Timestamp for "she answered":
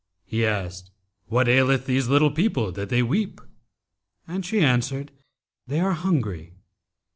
4.43-5.11